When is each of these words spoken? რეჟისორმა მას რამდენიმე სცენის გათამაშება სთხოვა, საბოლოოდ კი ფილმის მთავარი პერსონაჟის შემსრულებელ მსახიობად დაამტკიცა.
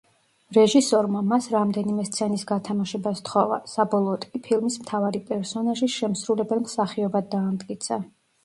რეჟისორმა 0.55 1.19
მას 1.33 1.49
რამდენიმე 1.55 2.05
სცენის 2.07 2.45
გათამაშება 2.51 3.13
სთხოვა, 3.19 3.59
საბოლოოდ 3.75 4.27
კი 4.33 4.43
ფილმის 4.49 4.81
მთავარი 4.87 5.23
პერსონაჟის 5.31 5.99
შემსრულებელ 6.01 6.67
მსახიობად 6.69 7.33
დაამტკიცა. 7.37 8.05